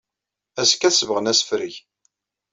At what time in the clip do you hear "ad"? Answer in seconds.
0.87-0.93